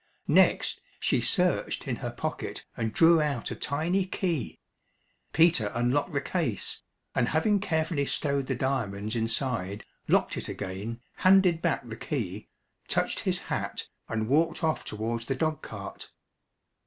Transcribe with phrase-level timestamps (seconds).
[0.33, 4.57] Next she searched in her pocket and drew out a tiny key.
[5.31, 6.81] Peter unlocked the case,
[7.13, 12.49] and having carefully stowed the diamonds inside, locked it again, handed back the key,
[12.87, 16.11] touched his hat, and walked off towards the dog cart.